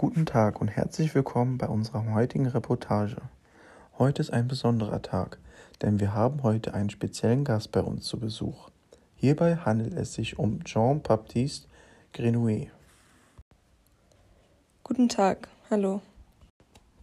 [0.00, 3.18] Guten Tag und herzlich willkommen bei unserer heutigen Reportage.
[3.98, 5.38] Heute ist ein besonderer Tag,
[5.82, 8.70] denn wir haben heute einen speziellen Gast bei uns zu Besuch.
[9.14, 11.68] Hierbei handelt es sich um Jean-Baptiste
[12.14, 12.70] Grenouet.
[14.84, 16.00] Guten Tag, hallo.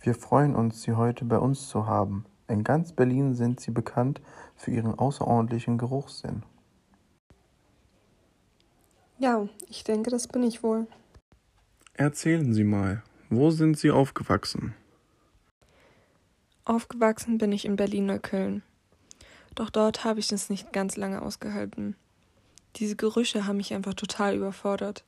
[0.01, 2.25] Wir freuen uns, Sie heute bei uns zu haben.
[2.47, 4.21] In ganz Berlin sind Sie bekannt
[4.55, 6.41] für Ihren außerordentlichen Geruchssinn.
[9.19, 10.87] Ja, ich denke, das bin ich wohl.
[11.99, 13.01] Erzählen Sie mal,
[13.31, 14.75] wo sind Sie aufgewachsen?
[16.63, 18.61] Aufgewachsen bin ich in Berlin-Neukölln.
[19.55, 21.95] Doch dort habe ich es nicht ganz lange ausgehalten.
[22.75, 25.05] Diese Gerüche haben mich einfach total überfordert.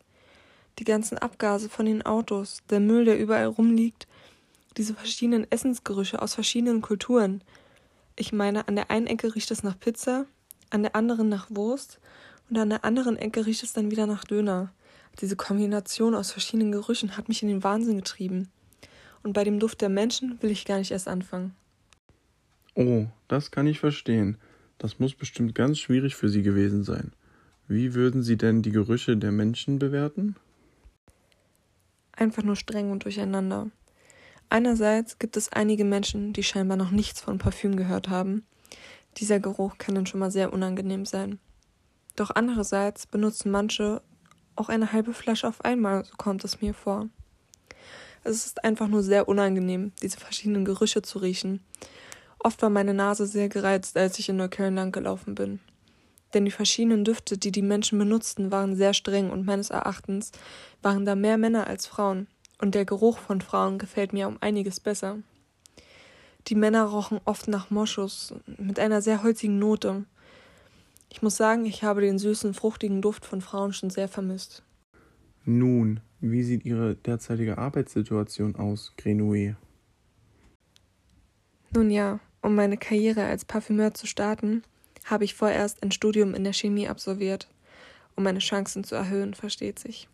[0.80, 4.08] Die ganzen Abgase von den Autos, der Müll, der überall rumliegt,
[4.75, 7.44] diese verschiedenen Essensgerüche aus verschiedenen Kulturen.
[8.16, 10.25] Ich meine, an der einen Ecke riecht es nach Pizza,
[10.71, 11.99] an der anderen nach Wurst
[12.49, 14.73] und an der anderen Ecke riecht es dann wieder nach Döner.
[15.22, 18.50] Diese Kombination aus verschiedenen Gerüchen hat mich in den Wahnsinn getrieben.
[19.23, 21.56] Und bei dem Duft der Menschen will ich gar nicht erst anfangen.
[22.75, 24.38] Oh, das kann ich verstehen.
[24.78, 27.11] Das muss bestimmt ganz schwierig für Sie gewesen sein.
[27.67, 30.36] Wie würden Sie denn die Gerüche der Menschen bewerten?
[32.14, 33.70] Einfach nur streng und durcheinander.
[34.50, 38.44] Einerseits gibt es einige Menschen, die scheinbar noch nichts von Parfüm gehört haben.
[39.17, 41.39] Dieser Geruch kann dann schon mal sehr unangenehm sein.
[42.16, 44.02] Doch andererseits benutzen manche
[44.59, 47.07] auch eine halbe Flasche auf einmal, so kommt es mir vor.
[48.23, 51.63] Es ist einfach nur sehr unangenehm, diese verschiedenen Gerüche zu riechen.
[52.39, 55.59] Oft war meine Nase sehr gereizt, als ich in Neukölln lang gelaufen bin.
[56.33, 60.31] Denn die verschiedenen Düfte, die die Menschen benutzten, waren sehr streng und meines Erachtens
[60.81, 62.27] waren da mehr Männer als Frauen.
[62.61, 65.17] Und der Geruch von Frauen gefällt mir um einiges besser.
[66.47, 70.05] Die Männer rochen oft nach Moschus mit einer sehr holzigen Note.
[71.11, 74.63] Ich muss sagen, ich habe den süßen, fruchtigen Duft von Frauen schon sehr vermisst.
[75.43, 79.57] Nun, wie sieht Ihre derzeitige Arbeitssituation aus, Grenouille?
[81.73, 84.63] Nun ja, um meine Karriere als Parfümeur zu starten,
[85.05, 87.48] habe ich vorerst ein Studium in der Chemie absolviert,
[88.15, 90.08] um meine Chancen zu erhöhen, versteht sich.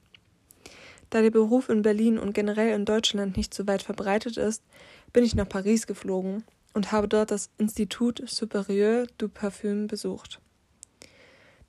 [1.09, 4.63] Da der Beruf in Berlin und generell in Deutschland nicht so weit verbreitet ist,
[5.11, 10.41] bin ich nach Paris geflogen und habe dort das Institut Supérieur du Parfum besucht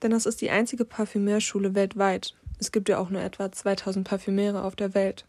[0.02, 2.34] denn das ist die einzige Parfümerschule weltweit.
[2.58, 5.26] Es gibt ja auch nur etwa 2000 Parfümeure auf der Welt.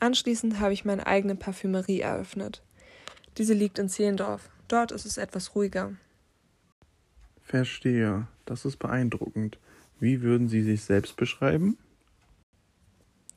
[0.00, 2.62] Anschließend habe ich meine eigene Parfümerie eröffnet.
[3.38, 4.50] Diese liegt in Zehlendorf.
[4.68, 5.94] Dort ist es etwas ruhiger.
[7.40, 8.26] Verstehe.
[8.44, 9.58] Das ist beeindruckend.
[10.00, 11.78] Wie würden Sie sich selbst beschreiben?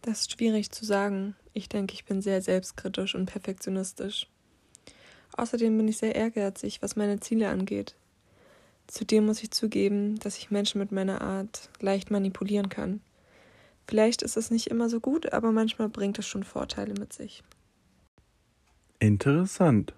[0.02, 1.36] Das ist schwierig zu sagen.
[1.54, 4.28] Ich denke, ich bin sehr selbstkritisch und perfektionistisch.
[5.34, 7.96] Außerdem bin ich sehr ehrgeizig, was meine Ziele angeht.
[8.88, 13.02] Zudem muss ich zugeben, dass ich Menschen mit meiner Art leicht manipulieren kann.
[13.88, 17.44] Vielleicht ist es nicht immer so gut, aber manchmal bringt es schon Vorteile mit sich.
[19.00, 19.94] Interessant.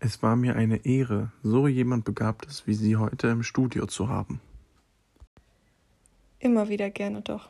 [0.00, 4.40] Es war mir eine Ehre, so jemand Begabtes wie Sie heute im Studio zu haben.
[6.38, 7.48] Immer wieder gerne doch.